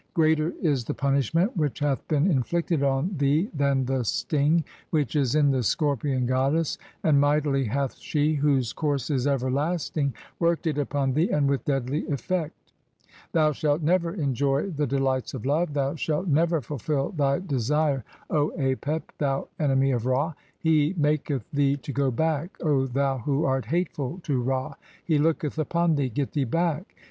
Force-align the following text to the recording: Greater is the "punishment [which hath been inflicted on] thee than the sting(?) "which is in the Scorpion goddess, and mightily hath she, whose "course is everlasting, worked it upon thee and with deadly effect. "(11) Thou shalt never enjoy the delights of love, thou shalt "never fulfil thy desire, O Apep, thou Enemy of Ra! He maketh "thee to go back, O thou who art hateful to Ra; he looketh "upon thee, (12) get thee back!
Greater 0.15 0.49
is 0.63 0.83
the 0.83 0.95
"punishment 0.95 1.55
[which 1.55 1.77
hath 1.77 2.07
been 2.07 2.25
inflicted 2.25 2.81
on] 2.81 3.15
thee 3.19 3.51
than 3.53 3.85
the 3.85 4.03
sting(?) 4.03 4.63
"which 4.89 5.15
is 5.15 5.35
in 5.35 5.51
the 5.51 5.61
Scorpion 5.61 6.25
goddess, 6.25 6.79
and 7.03 7.21
mightily 7.21 7.65
hath 7.65 7.97
she, 7.99 8.33
whose 8.33 8.73
"course 8.73 9.11
is 9.11 9.27
everlasting, 9.27 10.11
worked 10.39 10.65
it 10.65 10.79
upon 10.79 11.13
thee 11.13 11.29
and 11.29 11.47
with 11.47 11.63
deadly 11.65 11.99
effect. 12.07 12.73
"(11) 13.11 13.23
Thou 13.33 13.51
shalt 13.51 13.81
never 13.83 14.11
enjoy 14.15 14.71
the 14.71 14.87
delights 14.87 15.35
of 15.35 15.45
love, 15.45 15.75
thou 15.75 15.93
shalt 15.93 16.25
"never 16.27 16.61
fulfil 16.61 17.11
thy 17.11 17.37
desire, 17.37 18.03
O 18.31 18.51
Apep, 18.57 19.03
thou 19.19 19.49
Enemy 19.59 19.91
of 19.91 20.07
Ra! 20.07 20.33
He 20.57 20.95
maketh 20.97 21.43
"thee 21.51 21.77
to 21.77 21.91
go 21.91 22.09
back, 22.09 22.57
O 22.65 22.87
thou 22.87 23.19
who 23.19 23.45
art 23.45 23.65
hateful 23.65 24.19
to 24.23 24.41
Ra; 24.41 24.73
he 25.05 25.19
looketh 25.19 25.59
"upon 25.59 25.91
thee, 25.93 26.09
(12) 26.09 26.13
get 26.15 26.31
thee 26.31 26.43
back! 26.43 26.95